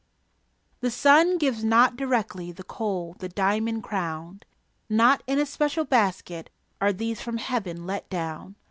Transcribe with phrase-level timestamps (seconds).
[0.79, 4.39] The sun gives not directly The coal, the diamond crown;
[4.89, 6.49] Not in a special basket
[6.81, 8.55] Are these from Heaven let down.